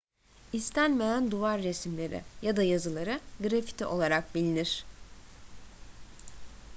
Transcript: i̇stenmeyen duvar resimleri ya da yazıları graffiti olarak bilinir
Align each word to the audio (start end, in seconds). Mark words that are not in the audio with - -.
i̇stenmeyen 0.53 1.31
duvar 1.31 1.61
resimleri 1.63 2.23
ya 2.41 2.57
da 2.57 2.63
yazıları 2.63 3.19
graffiti 3.39 3.85
olarak 3.85 4.35
bilinir 4.35 4.85